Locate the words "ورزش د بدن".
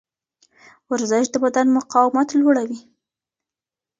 0.91-1.67